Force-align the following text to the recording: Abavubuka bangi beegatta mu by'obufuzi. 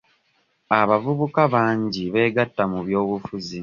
Abavubuka 0.79 1.41
bangi 1.53 2.03
beegatta 2.13 2.63
mu 2.71 2.79
by'obufuzi. 2.87 3.59